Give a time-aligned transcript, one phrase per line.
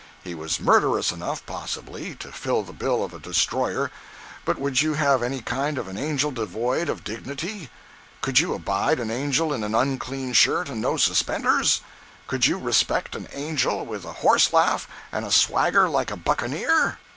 [0.23, 3.91] He was murderous enough, possibly, to fill the bill of a Destroyer,
[4.45, 7.69] but would you have any kind of an Angel devoid of dignity?
[8.21, 11.81] Could you abide an Angel in an unclean shirt and no suspenders?
[12.25, 16.97] Could you respect an Angel with a horse laugh and a swagger like a buccaneer?